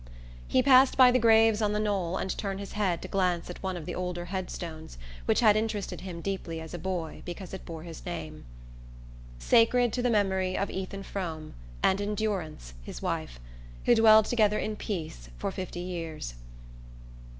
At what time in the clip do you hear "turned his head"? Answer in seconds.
2.35-3.03